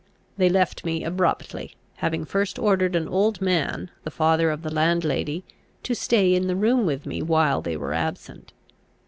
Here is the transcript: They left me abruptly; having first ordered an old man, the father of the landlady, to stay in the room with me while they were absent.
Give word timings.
They 0.35 0.49
left 0.49 0.83
me 0.83 1.03
abruptly; 1.03 1.75
having 1.97 2.25
first 2.25 2.57
ordered 2.57 2.95
an 2.95 3.07
old 3.07 3.39
man, 3.39 3.91
the 4.03 4.09
father 4.09 4.49
of 4.49 4.63
the 4.63 4.73
landlady, 4.73 5.43
to 5.83 5.93
stay 5.93 6.33
in 6.33 6.47
the 6.47 6.55
room 6.55 6.87
with 6.87 7.05
me 7.05 7.21
while 7.21 7.61
they 7.61 7.77
were 7.77 7.93
absent. 7.93 8.51